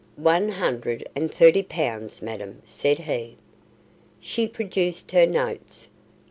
"One 0.15 0.49
hundred 0.49 1.07
and 1.15 1.31
thirty 1.31 1.61
pounds, 1.61 2.23
madam," 2.23 2.63
said 2.65 2.97
he. 2.97 3.37
She 4.19 4.47
produced 4.47 5.11
her 5.11 5.27
notes. 5.27 5.89